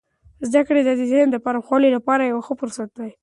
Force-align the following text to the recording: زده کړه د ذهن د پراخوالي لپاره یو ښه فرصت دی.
زده 0.49 0.61
کړه 0.67 0.81
د 0.85 0.89
ذهن 1.11 1.27
د 1.31 1.37
پراخوالي 1.45 1.89
لپاره 1.95 2.23
یو 2.31 2.39
ښه 2.45 2.53
فرصت 2.61 2.89
دی. 2.99 3.11